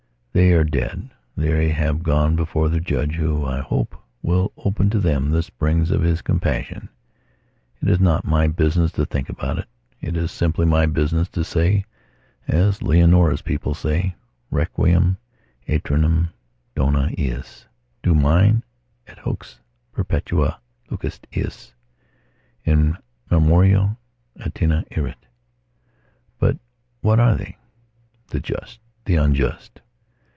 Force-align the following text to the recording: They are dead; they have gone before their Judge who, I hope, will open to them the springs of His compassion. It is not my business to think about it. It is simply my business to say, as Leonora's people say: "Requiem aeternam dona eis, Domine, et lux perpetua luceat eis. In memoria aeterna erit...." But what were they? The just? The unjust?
They 0.33 0.53
are 0.53 0.63
dead; 0.63 1.09
they 1.35 1.67
have 1.71 2.03
gone 2.03 2.37
before 2.37 2.69
their 2.69 2.79
Judge 2.79 3.15
who, 3.15 3.45
I 3.45 3.59
hope, 3.59 4.01
will 4.21 4.53
open 4.55 4.89
to 4.91 4.97
them 4.99 5.29
the 5.29 5.43
springs 5.43 5.91
of 5.91 6.03
His 6.03 6.21
compassion. 6.21 6.87
It 7.81 7.89
is 7.89 7.99
not 7.99 8.23
my 8.23 8.47
business 8.47 8.93
to 8.93 9.05
think 9.05 9.27
about 9.27 9.59
it. 9.59 9.67
It 9.99 10.15
is 10.15 10.31
simply 10.31 10.65
my 10.65 10.85
business 10.85 11.27
to 11.31 11.43
say, 11.43 11.83
as 12.47 12.81
Leonora's 12.81 13.41
people 13.41 13.73
say: 13.73 14.15
"Requiem 14.51 15.17
aeternam 15.67 16.29
dona 16.75 17.11
eis, 17.19 17.65
Domine, 18.01 18.63
et 19.07 19.17
lux 19.27 19.59
perpetua 19.91 20.61
luceat 20.89 21.25
eis. 21.35 21.73
In 22.63 22.97
memoria 23.29 23.97
aeterna 24.39 24.85
erit...." 24.91 25.25
But 26.39 26.57
what 27.01 27.19
were 27.19 27.35
they? 27.35 27.57
The 28.27 28.39
just? 28.39 28.79
The 29.03 29.17
unjust? 29.17 29.81